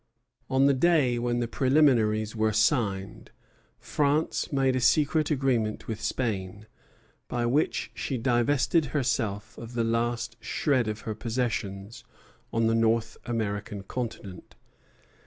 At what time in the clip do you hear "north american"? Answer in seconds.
12.73-13.83